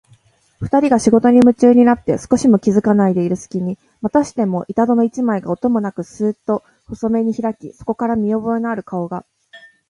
[0.59, 9.25] ふたりが仕事にむちゅうになって少しも気づかないでいるすきに、またしても板戸の一枚が、音もなくスーッと細めにひらき、そこから見おぼえのある顔が、